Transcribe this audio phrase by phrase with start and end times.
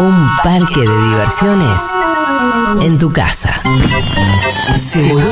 [0.00, 1.78] Un parque de diversiones
[2.82, 3.62] en tu casa.
[4.76, 5.26] Seguro.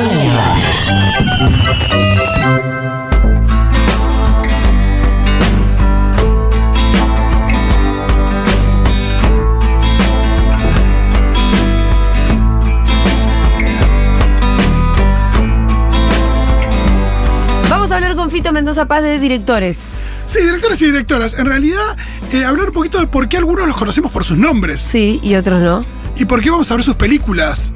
[17.69, 20.14] Vamos a hablar con Fito Mendoza Paz de directores.
[20.35, 21.39] Sí, directores y directoras.
[21.39, 21.97] En realidad,
[22.33, 25.37] eh, hablar un poquito de por qué algunos los conocemos por sus nombres Sí, y
[25.37, 25.85] otros no.
[26.17, 27.73] y por qué vamos a ver sus películas.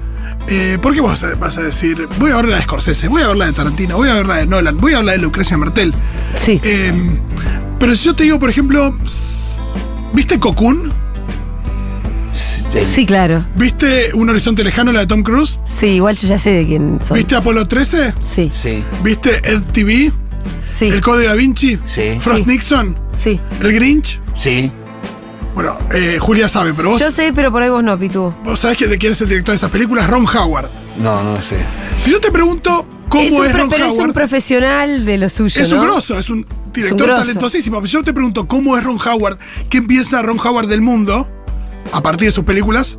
[0.48, 3.28] Eh, ¿Por qué vos vas a decir, voy a ver la de Scorsese, voy a
[3.28, 5.18] ver la de Tarantino, voy a ver la de Nolan, voy a ver la de
[5.18, 5.92] Lucrecia Martel?
[6.34, 6.58] Sí.
[6.64, 6.92] Eh,
[7.78, 8.96] pero si yo te digo, por ejemplo,
[10.14, 10.92] ¿viste Cocoon?
[12.82, 13.44] sí, claro.
[13.56, 15.58] ¿Viste Un Horizonte Lejano, la de Tom Cruise?
[15.66, 17.18] Sí, igual yo ya sé de quién soy.
[17.18, 18.14] ¿Viste Apolo 13?
[18.20, 20.12] Sí, Sí, ¿Viste Ed TV?
[20.64, 21.78] Sí, ¿El Código Da Vinci?
[21.86, 22.16] Sí.
[22.20, 22.44] ¿Frost Sí.
[22.46, 22.98] Nixon?
[23.12, 23.40] sí.
[23.60, 24.20] ¿El Grinch?
[24.34, 24.70] sí.
[25.54, 28.32] Bueno, eh, Julia sabe, pero vos, Yo sé, pero por ahí vos no, Pitu.
[28.44, 30.68] vos sabés que de quién es el director de esas películas, Ron Howard.
[31.02, 31.56] No, no sé.
[31.96, 35.04] Si yo te pregunto cómo es es, un, pro- Ron pero es un Howard, profesional
[35.04, 35.84] de lo suyo, es un ¿no?
[35.84, 37.22] grosso, es un director grosso.
[37.22, 37.84] talentosísimo.
[37.84, 41.28] Si yo te pregunto cómo es Ron Howard, ¿qué piensa Ron Howard del mundo
[41.90, 42.96] a partir de sus películas?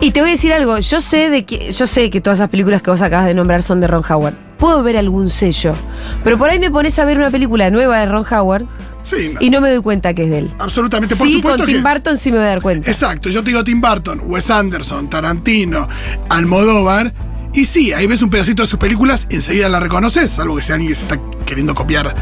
[0.00, 2.48] Y te voy a decir algo, yo sé de que yo sé que todas esas
[2.50, 4.34] películas que vos acabas de nombrar son de Ron Howard.
[4.62, 5.74] Puedo ver algún sello,
[6.22, 8.64] pero por ahí me pones a ver una película nueva de Ron Howard
[9.02, 10.50] Sí, y no me doy cuenta que es de él.
[10.60, 11.16] absolutamente.
[11.16, 11.72] Por sí, supuesto con que.
[11.74, 12.88] Tim Burton sí me voy a dar cuenta.
[12.88, 15.88] Exacto, yo te digo Tim Burton, Wes Anderson, Tarantino,
[16.28, 17.12] Almodóvar.
[17.54, 20.76] Y sí, ahí ves un pedacito de sus películas enseguida la reconoces, salvo que sea
[20.76, 22.14] alguien que se está queriendo copiar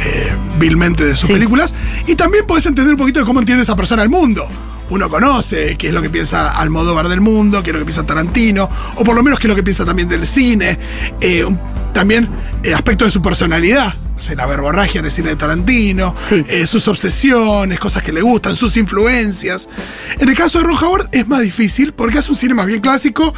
[0.00, 1.32] eh, vilmente de sus Sí.
[1.34, 1.74] películas.
[2.06, 4.48] Y también podés entender un poquito de cómo entiende esa persona el mundo.
[4.90, 8.06] Uno conoce qué es lo que piensa Almodóvar del mundo, qué es lo que piensa
[8.06, 10.78] Tarantino, o por lo menos qué es lo que piensa también del cine.
[11.20, 11.44] eh,
[11.92, 12.28] también
[12.62, 13.94] eh, aspectos de su personalidad.
[14.16, 16.44] O sea, la verborragia en el cine de Tarantino, Sí.
[16.48, 19.68] eh, sus obsesiones, cosas que le gustan, sus influencias.
[20.18, 22.80] En el caso de Ron Howard es más difícil porque hace un cine más bien
[22.80, 23.32] clásico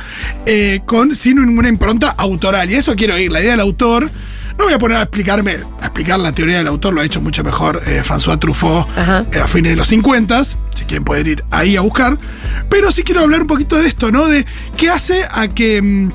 [0.87, 2.71] con sin una impronta autoral.
[2.71, 4.11] Y eso quiero ir, la idea del autor.
[4.59, 7.21] No voy a poner a explicarme, a explicar la teoría del autor, lo ha hecho
[7.21, 8.87] mucho mejor eh, François Truffaut
[9.33, 10.57] eh, a fines de los 50, si
[10.87, 12.19] quieren poder ir ahí a buscar.
[12.69, 14.27] Pero sí quiero hablar un poquito de esto, ¿no?
[14.27, 14.45] De
[14.77, 16.11] qué hace a que mm,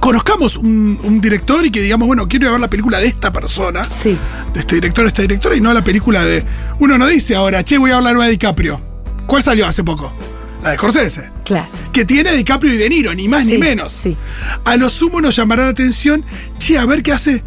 [0.00, 3.06] conozcamos un, un director y que digamos, bueno, quiero ir a ver la película de
[3.06, 4.16] esta persona Sí.
[4.52, 6.44] de este director, esta directora, y no la película de.
[6.78, 8.80] Uno no dice ahora, che, voy a hablar de DiCaprio.
[9.26, 10.12] ¿Cuál salió hace poco?
[10.62, 11.30] La de Scorsese.
[11.44, 11.68] Claro.
[11.92, 13.92] Que tiene a DiCaprio y De Niro, ni más Sí, ni menos.
[13.92, 14.16] sí.
[14.64, 16.24] A lo sumo nos llamará la atención,
[16.58, 17.42] che, a ver qué hace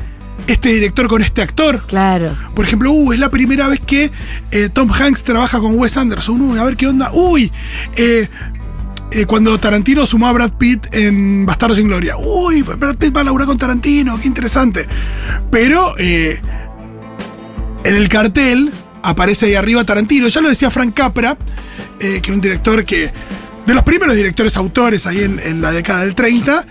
[0.46, 1.86] este director con este actor.
[1.88, 2.38] Claro.
[2.56, 4.12] Por ejemplo, uh, es la primera vez que
[4.52, 6.42] eh, Tom Hanks trabaja con Wes Anderson.
[6.42, 7.12] Uy, a ver qué onda.
[7.14, 7.52] Uy,
[7.96, 8.30] eh,
[9.09, 12.18] eh, cuando Tarantino sumó a Brad Pitt en Bastardos sin Gloria.
[12.18, 14.86] Uy, Brad Pitt va a laburar con Tarantino, qué interesante.
[15.50, 16.42] Pero eh,
[17.86, 18.72] en el cartel
[19.04, 20.28] aparece ahí arriba Tarantino.
[20.28, 21.38] Ya lo decía Frank Capra,
[22.00, 23.14] eh, que era un director que.
[23.66, 26.66] de los primeros directores autores ahí en, en la década del 30,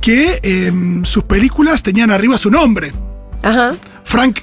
[0.00, 2.92] que eh, sus películas tenían arriba su nombre.
[3.42, 3.72] Ajá.
[4.04, 4.40] Frank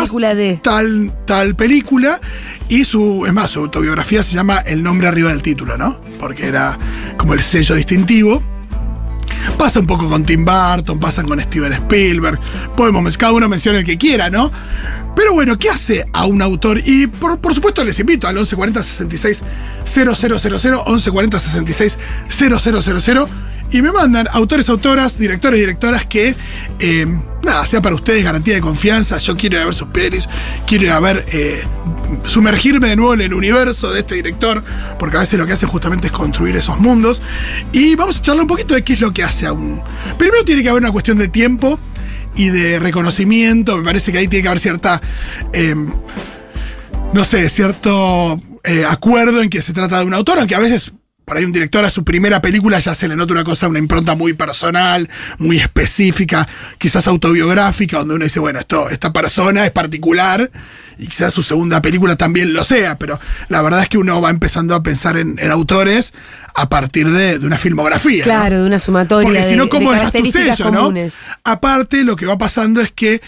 [0.00, 2.20] película de- tal, tal película,
[2.68, 6.00] y su, es más, su autobiografía se llama El nombre arriba del título, ¿no?
[6.18, 6.78] Porque era
[7.16, 8.42] como el sello distintivo.
[9.56, 12.38] Pasa un poco con Tim Burton, pasan con Steven Spielberg,
[12.76, 14.50] podemos, cada uno menciona el que quiera, ¿no?
[15.16, 16.80] Pero bueno, ¿qué hace a un autor?
[16.84, 19.42] Y por, por supuesto les invito al 1140 66
[19.84, 23.28] 000, 1140 66 000,
[23.72, 26.34] y me mandan autores, autoras, directores, directoras que,
[26.78, 27.06] eh,
[27.42, 29.18] nada, sea para ustedes garantía de confianza.
[29.18, 30.28] Yo quiero ir ver sus pelis,
[30.66, 31.62] quiero ir a ver, eh,
[32.24, 34.64] sumergirme de nuevo en el universo de este director,
[34.98, 37.22] porque a veces lo que hace justamente es construir esos mundos.
[37.72, 39.82] Y vamos a charlar un poquito de qué es lo que hace a un.
[40.18, 41.78] Primero tiene que haber una cuestión de tiempo
[42.36, 43.76] y de reconocimiento.
[43.76, 45.00] Me parece que ahí tiene que haber cierta.
[45.52, 45.74] eh,
[47.12, 50.92] no sé, cierto eh, acuerdo en que se trata de un autor, aunque a veces
[51.30, 53.78] por ahí un director a su primera película ya se le nota una cosa, una
[53.78, 55.08] impronta muy personal,
[55.38, 60.50] muy específica, quizás autobiográfica, donde uno dice, bueno, esto, esta persona es particular,
[60.98, 64.28] y quizás su segunda película también lo sea, pero la verdad es que uno va
[64.28, 66.14] empezando a pensar en, en autores
[66.56, 68.24] a partir de, de una filmografía.
[68.24, 68.24] ¿no?
[68.24, 70.78] Claro, de una sumatoria Porque si no, ¿cómo de dejas tu sello, no?
[70.80, 71.14] comunes.
[71.44, 73.22] Aparte, lo que va pasando es que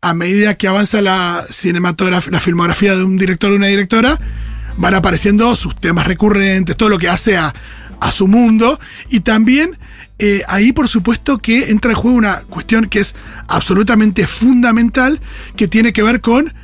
[0.00, 4.16] a medida que avanza la cinematografía, la filmografía de un director o una directora,
[4.78, 7.54] van apareciendo sus temas recurrentes, todo lo que hace a,
[8.00, 8.80] a su mundo.
[9.10, 9.76] Y también
[10.18, 13.14] eh, ahí, por supuesto, que entra en juego una cuestión que es
[13.48, 15.20] absolutamente fundamental,
[15.56, 16.54] que tiene que ver con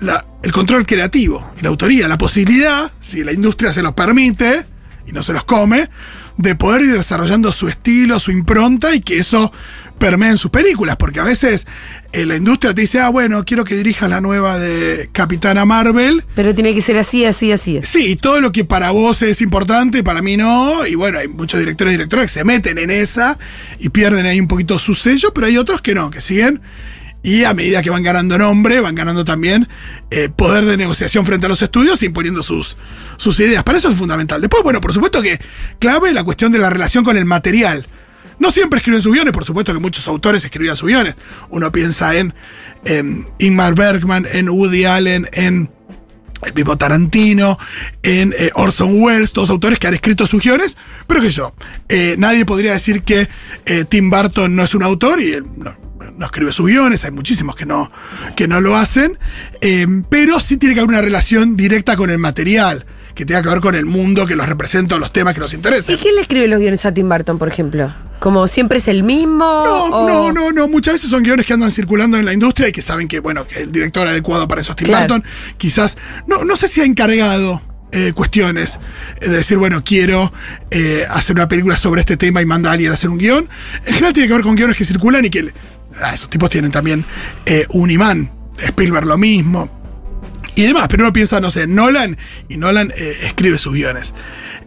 [0.00, 4.64] la- el control creativo y la autoría, la posibilidad, si la industria se los permite
[5.06, 5.88] y no se los come,
[6.36, 9.52] de poder ir desarrollando su estilo, su impronta y que eso
[9.98, 11.66] permeen sus películas, porque a veces
[12.12, 16.24] eh, la industria te dice, ah, bueno, quiero que dirijas la nueva de Capitana Marvel.
[16.34, 17.80] Pero tiene que ser así, así, así.
[17.82, 20.86] Sí, y todo lo que para vos es importante, para mí no.
[20.86, 23.38] Y bueno, hay muchos directores y directoras que se meten en esa
[23.78, 26.60] y pierden ahí un poquito su sello, pero hay otros que no, que siguen.
[27.22, 29.66] Y a medida que van ganando nombre, van ganando también
[30.10, 32.76] eh, poder de negociación frente a los estudios, imponiendo sus,
[33.16, 33.64] sus ideas.
[33.64, 34.42] Para eso es fundamental.
[34.42, 35.40] Después, bueno, por supuesto que
[35.78, 37.86] clave la cuestión de la relación con el material.
[38.38, 41.14] No siempre escriben sus guiones, por supuesto que muchos autores escribían sus guiones.
[41.50, 42.34] Uno piensa en,
[43.38, 45.70] Ingmar Bergman, en Woody Allen, en
[46.42, 47.58] el mismo Tarantino,
[48.02, 50.76] en eh, Orson Welles, todos autores que han escrito sus guiones,
[51.06, 51.54] pero que yo,
[51.88, 53.28] eh, nadie podría decir que
[53.64, 55.74] eh, Tim Burton no es un autor y él no,
[56.26, 57.90] escribe sus guiones, hay muchísimos que no,
[58.36, 59.18] que no lo hacen,
[60.10, 63.60] pero sí tiene que haber una relación directa con el material, que tenga que ver
[63.60, 65.94] con el mundo que los representa, los temas que nos interesan.
[65.94, 67.92] ¿Y quién le escribe los guiones a Tim Burton, por ejemplo?
[68.24, 69.44] ¿Como siempre es el mismo?
[69.44, 70.66] No, o- no, no, no.
[70.66, 73.46] Muchas veces son guiones que andan circulando en la industria y que saben que, bueno,
[73.46, 75.02] que el director adecuado para eso es Tim Claro.
[75.16, 75.24] Burton.
[75.58, 77.60] Quizás, no, no sé si ha encargado
[77.92, 78.80] eh, cuestiones
[79.20, 80.32] eh, de decir, bueno, quiero
[80.70, 83.46] eh, hacer una película sobre este tema y manda a alguien a hacer un guion.
[83.84, 85.52] En general tiene que ver con guiones que circulan y que
[86.02, 87.04] ah, esos tipos tienen también
[87.68, 88.30] un imán.
[88.56, 89.83] Spielberg lo mismo
[90.54, 90.86] y demás.
[90.88, 92.16] Pero uno piensa, no sé, Nolan
[92.48, 94.14] y Nolan eh, escribe sus guiones.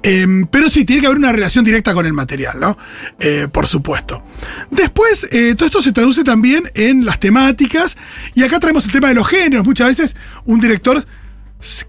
[0.03, 2.77] Em, pero sí, tiene que haber una relación directa con el material, ¿no?
[3.19, 4.23] Eh, por supuesto.
[4.69, 7.97] Después, eh, todo esto se traduce también en las temáticas.
[8.35, 9.65] Y acá traemos el tema de los géneros.
[9.65, 11.03] Muchas veces un director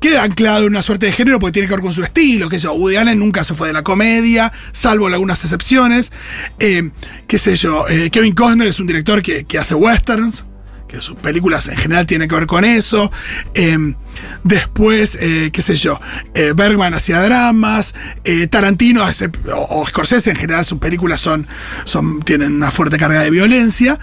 [0.01, 2.59] queda anclado en una suerte de género porque tiene que ver con su estilo, qué
[2.59, 6.11] sé yo, Woody Allen nunca se fue de la comedia, salvo algunas excepciones,
[6.59, 6.91] Eh,
[7.27, 10.47] qué sé yo, Kevin Costner es un director que, que hace westerns,
[10.89, 13.13] que sus películas en general tienen que ver con eso,
[13.55, 13.95] Eh,
[14.43, 16.01] después, eh, qué sé yo,
[16.35, 17.95] eh, Bergman hacía dramas,
[18.25, 21.47] eh, Tarantino hace, o, o Scorsese en general sus películas son,
[21.85, 23.99] son, tienen una fuerte carga de violencia,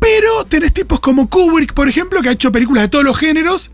[0.00, 3.70] pero tenés tipos como Kubrick, por ejemplo, que ha hecho películas de todos los géneros,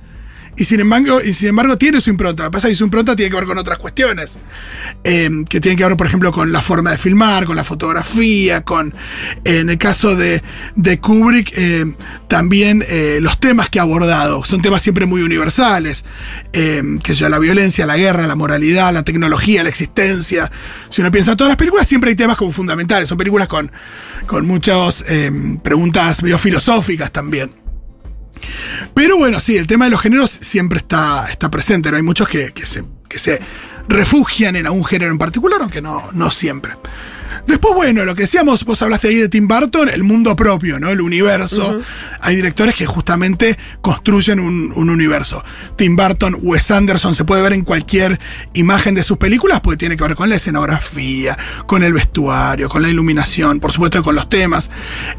[0.56, 2.44] y sin embargo, y sin embargo tiene su impronta.
[2.44, 4.38] Lo que pasa es que su impronta tiene que ver con otras cuestiones.
[5.04, 8.62] eh, que tienen que ver, por ejemplo, con la forma de filmar, con la fotografía,
[8.62, 8.94] con.
[9.44, 10.42] En el caso de,
[10.74, 11.94] de Kubrick, eh,
[12.28, 14.44] también eh, los temas que ha abordado.
[14.44, 16.04] Son temas siempre muy universales.
[16.52, 20.50] que sea la violencia, la guerra, la moralidad, la tecnología, la existencia.
[20.88, 23.08] Si uno piensa en todas las películas, siempre hay temas como fundamentales.
[23.08, 23.70] Son películas con,
[24.26, 25.04] con muchas
[25.62, 27.65] preguntas medio filosóficas también.
[28.94, 31.96] Pero bueno, sí, el tema de los géneros siempre está, está presente, ¿no?
[31.96, 33.40] Hay muchos que, se, que se
[33.88, 36.72] refugian en algún género en particular, aunque no, no siempre.
[37.46, 40.90] Después, bueno, lo que decíamos, vos hablaste ahí de Tim Burton, el mundo propio, ¿no?
[40.90, 41.78] El universo.
[42.20, 45.44] Hay directores que justamente construyen un, un universo.
[45.76, 48.18] Tim Burton, Wes Anderson, se puede ver en cualquier
[48.54, 51.36] imagen de sus películas, porque tiene que ver con la escenografía,
[51.66, 54.70] con el vestuario, con la iluminación, por supuesto con los temas.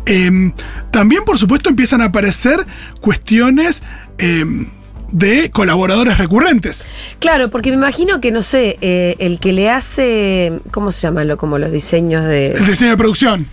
[0.06, 0.54] Em,
[0.92, 2.66] también, por supuesto, empiezan a aparecer
[3.02, 3.84] cuestiones
[4.18, 4.68] em,
[5.12, 6.86] de colaboradores recurrentes.
[7.20, 11.28] Claro, porque me imagino que, no sé, eh, el que le hace, ¿cómo se llaman
[11.28, 12.48] lo, como los diseños de...
[12.52, 13.48] El diseño de producción,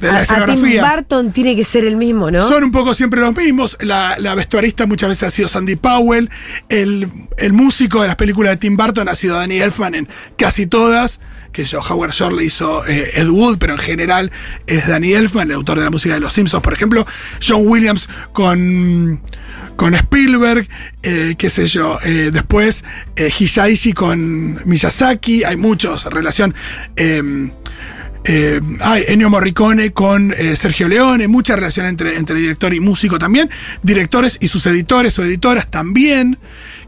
[0.00, 0.94] de a, la a Tim escenografía.
[0.94, 2.46] Burton tiene que ser el mismo, ¿no?
[2.46, 3.76] Son un poco siempre los mismos.
[3.80, 6.30] La, la vestuarista muchas veces ha sido Sandy Powell.
[6.68, 10.66] El, el músico de las películas de Tim Burton ha sido Danny Elfman en casi
[10.66, 11.20] todas.
[11.52, 14.30] Que yo, Howard Shore le hizo eh, Ed Wood, pero en general
[14.68, 17.04] es Danny Elfman, el autor de la música de Los Simpsons, por ejemplo.
[17.44, 19.20] John Williams con,
[19.80, 20.68] con Spielberg,
[21.02, 21.98] eh, qué sé yo.
[22.04, 22.84] eh, después
[23.16, 23.30] eh,
[23.94, 25.42] con Miyazaki.
[25.44, 26.54] Hay muchos relación.
[26.96, 27.50] eh,
[28.24, 33.18] eh, hay Ennio Morricone con eh, Sergio Leone, mucha relación entre, entre director y músico
[33.18, 33.48] también,
[33.82, 36.38] directores y sus editores o editoras también,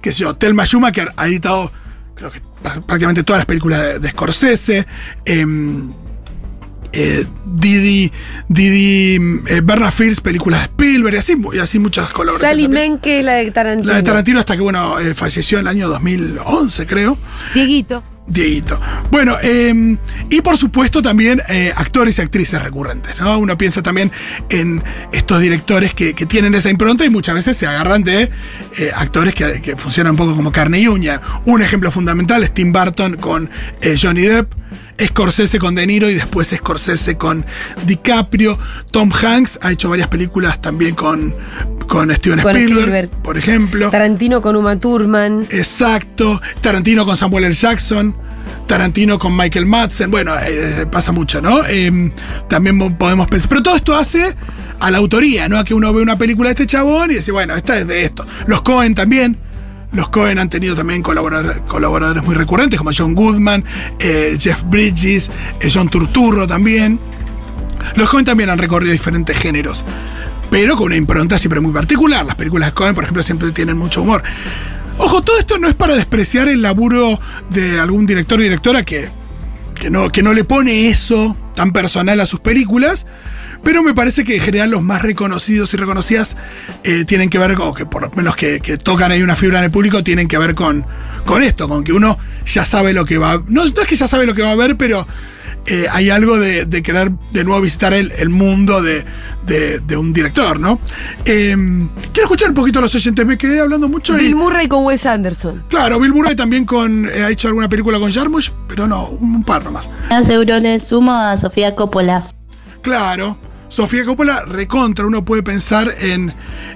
[0.02, 1.72] que sé yo, Thelma Schumacher ha editado,
[2.14, 4.86] creo que prá- prácticamente todas las películas de, de Scorsese,
[5.24, 5.94] em,
[6.92, 8.12] eh, Didi,
[8.48, 12.64] Didi eh, Fields, películas de Spielberg, y así, y así muchas colaboraciones.
[12.64, 12.68] Sally.
[12.68, 13.90] Menke es la de Tarantino.
[13.90, 17.18] La de Tarantino hasta que, bueno, eh, falleció en el año 2011, creo.
[17.54, 18.02] Dieguito.
[18.26, 18.80] Dieguito.
[19.10, 19.96] Bueno, eh,
[20.30, 23.36] y por supuesto también eh, actores y actrices recurrentes, ¿no?
[23.38, 24.12] Uno piensa también
[24.48, 24.82] en
[25.12, 28.30] estos directores que, que tienen esa impronta y muchas veces se agarran de
[28.78, 31.20] eh, actores que, que funcionan un poco como carne y uña.
[31.46, 34.54] Un ejemplo fundamental es Tim Burton con eh, Johnny Depp,
[35.02, 37.44] Scorsese con De Niro y después Scorsese con
[37.86, 38.58] DiCaprio.
[38.90, 41.34] Tom Hanks ha hecho varias películas también con,
[41.88, 43.10] con Steven Con Spielberg, Spielberg.
[43.22, 43.90] por ejemplo.
[43.90, 45.46] Tarantino con Uma Thurman.
[45.50, 46.40] Exacto.
[46.60, 47.54] Tarantino con Samuel L.
[47.54, 48.14] Jackson.
[48.66, 50.10] Tarantino con Michael Madsen.
[50.10, 51.64] Bueno, eh, pasa mucho, ¿no?
[51.66, 52.12] Eh,
[52.48, 53.48] también mo- podemos pensar.
[53.48, 54.34] Pero todo esto hace
[54.80, 55.58] a la autoría, ¿no?
[55.58, 58.04] A que uno ve una película de este chabón y dice, bueno, esta es de
[58.04, 58.26] esto.
[58.46, 59.38] Los Cohen también.
[59.92, 63.64] Los Cohen han tenido también colaborador- colaboradores muy recurrentes, como John Goodman,
[63.98, 65.30] eh, Jeff Bridges,
[65.60, 66.98] eh, John Turturro también.
[67.96, 69.84] Los Cohen también han recorrido diferentes géneros,
[70.50, 72.24] pero con una impronta siempre muy particular.
[72.24, 74.22] Las películas de Cohen, por ejemplo, siempre tienen mucho humor.
[74.98, 77.18] Ojo, todo esto no es para despreciar el laburo
[77.50, 79.08] de algún director o directora que,
[79.74, 83.06] que, no, que no le pone eso tan personal a sus películas,
[83.62, 86.36] pero me parece que en general los más reconocidos y reconocidas
[86.84, 89.64] eh, tienen que ver, o que por lo menos que, tocan ahí una fibra en
[89.66, 90.86] el público, tienen que ver con,
[91.24, 93.42] con esto, con que uno ya sabe lo que va.
[93.46, 95.06] No, no es que ya sabe lo que va a ver, pero
[95.66, 99.04] eh, hay algo de, de querer de nuevo visitar el, el mundo de,
[99.46, 100.80] de- de un director, ¿no?
[101.24, 101.56] Eh,
[102.12, 104.84] quiero escuchar un poquito a los oyentes, me quedé hablando mucho y- Bill Murray con
[104.84, 105.64] Wes Anderson.
[105.68, 109.36] Claro, Bill Murray también con, eh, ha hecho alguna película con Jarmusch, pero no, un,
[109.36, 109.88] un par nomás.
[110.24, 112.24] Seguro le sumo a Sofía Coppola.
[112.82, 113.38] Claro,
[113.72, 116.34] Sofía Coppola recontra, uno puede pensar en,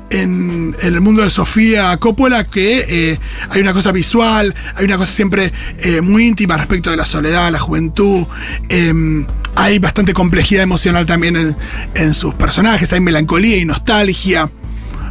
[0.08, 5.12] en, el mundo de Sofía Coppola que eh, hay una cosa visual, hay una cosa
[5.12, 8.24] siempre eh, muy íntima respecto de la soledad, la juventud,
[8.70, 9.26] eh,
[9.56, 11.56] hay bastante complejidad emocional también en,
[11.92, 14.50] en sus personajes, hay melancolía y nostalgia.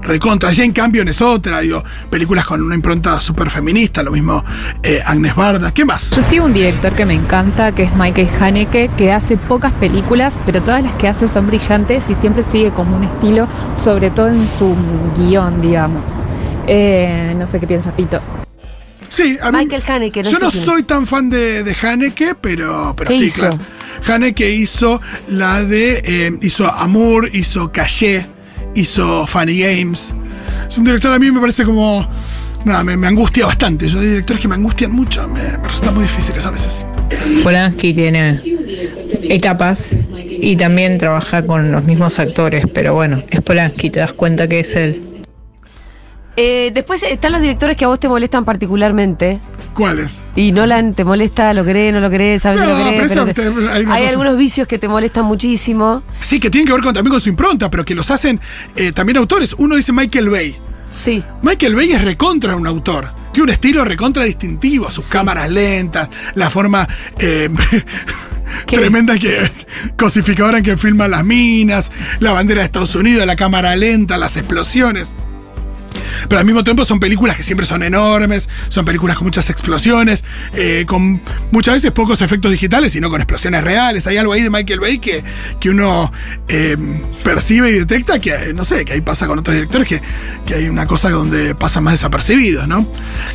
[0.06, 4.44] Recontra, Jane Campion es otra, digo, películas con una impronta súper feminista, lo mismo
[4.84, 6.12] eh, Agnes Barda, ¿qué más?
[6.16, 10.36] Yo sigo un director que me encanta, que es Michael Haneke, que hace pocas películas,
[10.46, 14.28] pero todas las que hace son brillantes y siempre sigue como un estilo, sobre todo
[14.28, 14.76] en su
[15.18, 16.04] guion, digamos.
[16.68, 18.22] Eh, no sé qué piensa Fito.
[19.10, 22.36] Sí, a mí- Michael Haneke, no Yo sé no soy tan fan de, de Haneke,
[22.40, 23.40] pero, pero ¿Qué sí, hizo?
[23.50, 23.58] claro.
[24.08, 26.02] Haneke hizo la de.
[26.06, 28.26] eh, hizo Amour, hizo Caché,
[28.76, 30.14] hizo Funny Games.
[30.68, 32.08] Es un director a mí me parece como.
[32.64, 33.88] Nada, me, angustia bastante.
[33.88, 36.86] Yo hay directores que me angustian mucho, me, me resultan muy difíciles a veces.
[37.44, 38.40] Polanski tiene
[39.30, 39.96] etapas
[40.42, 44.62] y también trabaja con los mismos actores, pero bueno, es Polanski, te das cuenta que
[44.62, 45.15] es él.
[46.38, 49.40] Eh, después están los directores que a vos te molestan particularmente.
[49.74, 50.24] ¿Cuáles?
[50.36, 53.34] Y Nolan te molesta, lo querés, no lo querés, a veces No, lo pero te-
[53.34, 56.02] te- hay algunos vicios que te molestan muchísimo.
[56.22, 58.40] Sí, que tienen que ver con, también con su impronta, pero que los hacen
[58.76, 59.54] eh, también autores.
[59.58, 60.56] Uno dice Michael Bay.
[60.92, 61.24] Sí.
[61.42, 63.12] Michael Bay es recontra un autor.
[63.34, 66.88] Tiene un estilo recontra distintivo, sus cámaras lentas, la forma
[67.20, 67.50] eh,
[68.68, 69.50] tremenda que
[69.98, 74.38] cosificadora en que filma las minas, la bandera de Estados Unidos, la cámara lenta, las
[74.38, 75.16] explosiones.
[76.28, 80.24] Pero al mismo tiempo son películas que siempre son enormes, son películas con muchas explosiones,
[80.54, 84.08] eh, con muchas veces pocos efectos digitales, sino con explosiones reales.
[84.08, 85.24] Hay algo ahí de Michael Bay que,
[85.60, 86.12] que uno
[86.48, 86.78] eh,
[87.24, 90.02] percibe y detecta que, no sé, que ahí pasa con otros directores, que,
[90.46, 92.88] que hay una cosa donde pasan más desapercibidos, ¿no?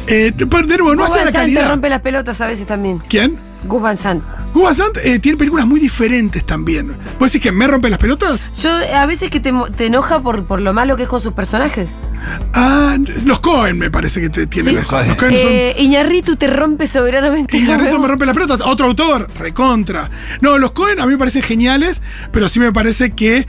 [0.06, 1.70] Eh, pero de nuevo, no hace la te calidad.
[1.70, 3.00] rompe las pelotas a veces también.
[3.08, 3.38] ¿Quién?
[3.64, 4.24] Gus Van Sant.
[4.54, 6.96] Gus Van Sant eh, tiene películas muy diferentes también.
[7.18, 8.50] ¿Vos decís que me rompe las pelotas?
[8.60, 11.32] Yo a veces que te, te enoja por, por lo malo que es con sus
[11.34, 11.90] personajes.
[12.52, 14.80] Ah, los Cohen me parece que te tienen Sí.
[14.82, 15.02] eso.
[15.04, 15.50] Los Cohen son.
[15.52, 18.00] Eh, Iñarritu te rompe soberanamente huevos.
[18.00, 18.58] me rompe la pelota.
[18.66, 20.10] Otro autor, recontra.
[20.40, 23.46] No, los Cohen a mí me parecen geniales, pero sí me parece que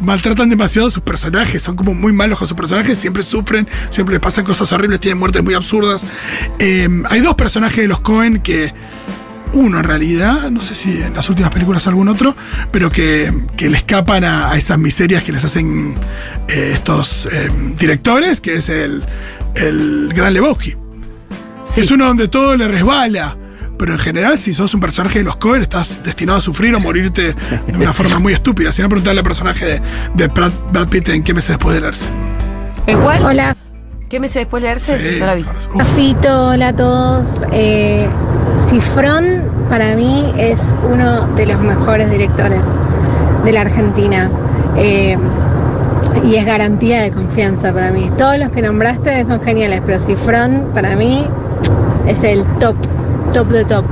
[0.00, 1.62] maltratan demasiado a sus personajes.
[1.62, 5.18] Son como muy malos con sus personajes, siempre sufren, siempre les pasan cosas horribles, tienen
[5.18, 6.06] muertes muy absurdas.
[6.58, 8.72] Eh, hay dos personajes de los Cohen que.
[9.54, 12.34] Uno en realidad, no sé si en las últimas películas algún otro,
[12.72, 15.94] pero que, que le escapan a, a esas miserias que les hacen
[16.48, 19.04] eh, estos eh, directores, que es el,
[19.54, 20.74] el Gran Lebowski.
[21.64, 21.82] Sí.
[21.82, 23.36] Es uno donde todo le resbala.
[23.78, 26.80] Pero en general, si sos un personaje de los Coen, estás destinado a sufrir o
[26.80, 27.34] morirte
[27.66, 28.72] de una forma muy estúpida.
[28.72, 29.82] Si no, preguntarle al personaje de,
[30.14, 32.06] de Brad, Brad Pitt en qué meses después de leerse.
[32.86, 33.24] ¿En cuál?
[33.24, 33.56] Hola,
[34.08, 35.18] ¿Qué meses después de leerse?
[35.18, 35.44] no la vi.
[35.96, 37.42] Fito, hola a todos.
[37.50, 38.08] Eh,
[38.74, 42.68] Cifrón para mí es uno de los mejores directores
[43.44, 44.28] de la Argentina
[44.76, 45.16] Eh,
[46.24, 48.10] y es garantía de confianza para mí.
[48.18, 51.24] Todos los que nombraste son geniales, pero Cifrón para mí
[52.06, 52.74] es el top,
[53.32, 53.84] top de top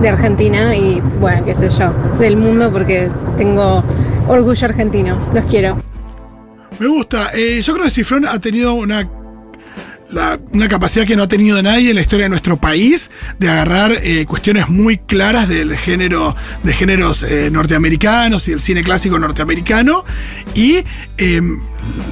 [0.00, 3.84] de Argentina y bueno, qué sé yo, del mundo porque tengo
[4.26, 5.18] orgullo argentino.
[5.34, 5.82] Los quiero.
[6.78, 7.30] me gusta.
[7.34, 9.06] Eh, yo creo que Cifrón ha tenido una,
[10.12, 13.48] la- una capacidad que no ha tenido nadie en la historia de nuestro país de
[13.48, 19.18] agarrar eh, cuestiones muy claras del género, de géneros eh, norteamericanos y del cine clásico
[19.18, 20.04] norteamericano
[20.54, 20.78] y
[21.18, 21.40] eh,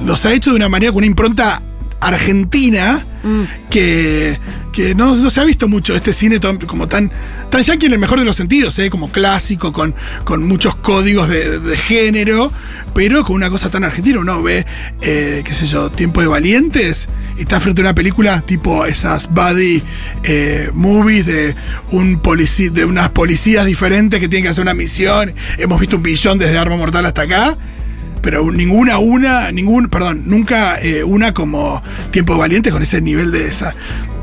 [0.05, 1.61] los ha hecho de una manera con una impronta
[2.01, 3.43] argentina Mm.
[3.69, 4.39] que,
[4.79, 7.11] que no, se ha visto mucho este cine tan- como tan,
[7.49, 8.89] tan yankee en el mejor de los sentidos, ¿eh?
[8.89, 9.93] como clásico, con,
[10.23, 12.53] con muchos códigos de, género,
[12.95, 14.21] pero con una cosa tan argentina.
[14.21, 14.65] Uno ve,
[15.01, 19.29] eh, qué sé yo, Tiempo de Valientes y está frente a una película tipo esas
[19.29, 19.83] buddy
[20.23, 21.55] eh, movies de,
[21.91, 25.33] un polici- de unas policías diferentes que tienen que hacer una misión.
[25.57, 27.57] Hemos visto un billón desde Arma Mortal hasta acá.
[28.21, 31.81] Pero ninguna una, ningún, perdón, nunca eh, una como
[32.11, 33.73] Tiempo de Valientes con ese nivel de esa,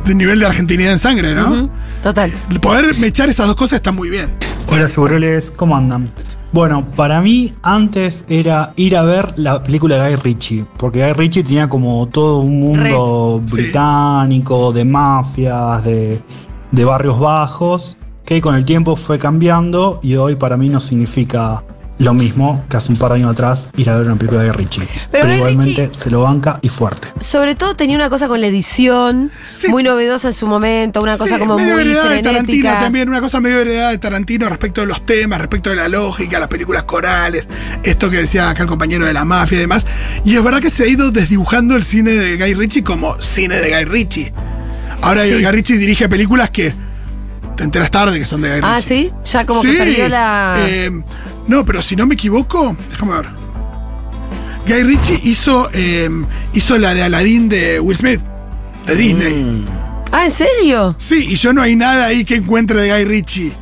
[0.07, 1.51] de nivel de argentinidad en sangre, ¿no?
[1.51, 1.71] Ujú,
[2.03, 2.33] Total.
[2.61, 4.33] Poder mechar esas dos cosas está muy bien.
[4.69, 6.11] Hola Seguroles, ¿cómo andan?
[6.53, 11.13] Bueno, para mí antes era ir a ver la película de Guy Ritchie, porque Guy
[11.13, 13.49] Ritchie tenía como todo un mundo Re.
[13.49, 13.57] Sí.
[13.63, 16.21] británico, de mafias, de,
[16.71, 21.63] de barrios bajos, que con el tiempo fue cambiando y hoy para mí no significa
[21.99, 24.51] lo mismo que hace un par de años atrás ir a ver una película de
[24.51, 24.83] Guy Ritchie.
[24.87, 27.09] Pero Pero, Guy igualmente Ritchie- se lo banca y fuerte.
[27.21, 29.69] Sobre todo tenía una cosa con la edición, Sí.
[29.69, 33.09] muy novedosa en su momento, una cosa Sí, como medio muy heredada de Tarantino también,
[33.09, 36.49] una cosa medio heredada de Tarantino respecto de los temas, respecto de la lógica, las
[36.49, 37.49] películas corales,
[37.83, 39.87] esto que decía acá el compañero de la mafia y demás.
[40.25, 43.57] Y es verdad que se ha ido desdibujando el cine de Guy Ritchie como cine
[43.59, 44.35] de Guy Ritchie.
[45.01, 45.33] Ahora Sí.
[45.33, 46.75] Guy Ritchie dirige películas que
[47.57, 48.71] te enteras tarde que son de Guy Ritchie.
[48.77, 50.57] Ah, sí, ya como Sí, que perdió la.
[50.59, 50.91] eh,
[51.49, 53.29] no, pero si no me equivoco, déjame ver.
[54.67, 56.11] Guy Ritchie hizo, eh,
[56.53, 58.21] hizo la de Aladdin de Will Smith,
[58.87, 59.65] de Disney.
[60.11, 60.97] Ah, ¿en serio?
[60.99, 63.53] Sí, y yo no hay nada ahí que encuentre de Guy Ritchie.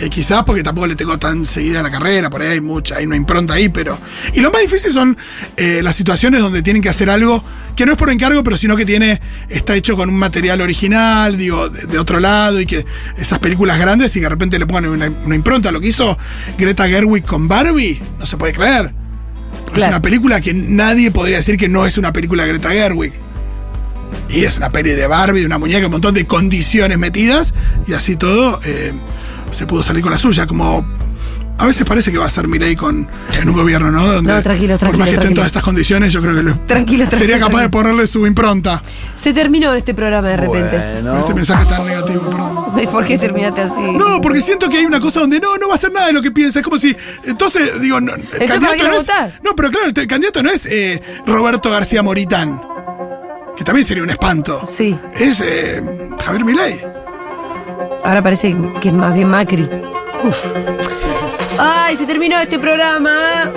[0.00, 3.06] Eh, quizás porque tampoco le tengo tan seguida la carrera, por ahí hay mucha, hay
[3.06, 3.98] una impronta ahí, pero.
[4.32, 5.16] Y lo más difícil son
[5.56, 7.42] eh, las situaciones donde tienen que hacer algo
[7.74, 9.20] que no es por encargo, pero sino que tiene.
[9.48, 12.84] está hecho con un material original, digo, de, de otro lado, y que
[13.16, 15.72] esas películas grandes y que de repente le pongan una, una impronta.
[15.72, 16.16] Lo que hizo
[16.56, 18.92] Greta Gerwig con Barbie, no se puede creer.
[19.64, 19.90] Porque Claro.
[19.90, 23.12] Es una película que nadie podría decir que no es una película de Greta Gerwig.
[24.30, 27.54] Y es una peli de Barbie, de una muñeca, un montón de condiciones metidas,
[27.86, 28.92] y así todo eh,
[29.50, 30.46] se pudo salir con la suya.
[30.46, 30.86] Como
[31.58, 33.08] a veces parece que va a ser Milei con
[33.40, 34.06] en un gobierno, ¿no?
[34.06, 36.52] Donde, No, tranquilo, Por tranquilo, más que estén todas estas condiciones, yo creo que lo-
[36.60, 38.80] Tranquilo, tranquilo, sería capaz de ponerle su impronta.
[39.16, 40.80] Se terminó este programa de repente.
[41.02, 42.80] Con este mensaje tan negativo, perdón.
[42.82, 43.80] ¿Y ¿Por qué terminaste así?
[43.80, 46.12] No, porque siento que hay una cosa donde no, no va a hacer nada de
[46.12, 46.60] lo que piensa.
[46.60, 46.96] Es como si.
[47.24, 48.38] Entonces, digo, no, el ¿para
[48.74, 48.98] qué lo no es.
[49.00, 49.32] votás?
[49.42, 52.60] No, pero claro, el, el candidato no es eh, Roberto García Moritán.
[53.56, 54.62] Que también sería un espanto.
[54.64, 55.82] Sí, Es eh,
[56.24, 56.80] Javier Milei.
[58.04, 59.68] Ahora parece que es más bien Macri.
[60.24, 60.46] Uf.
[61.58, 63.50] Ay, se terminó este programa.